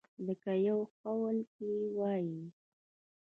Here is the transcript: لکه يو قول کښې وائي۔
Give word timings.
لکه 0.25 0.51
يو 0.67 0.79
قول 1.01 1.37
کښې 1.51 1.71
وائي۔ 1.97 2.31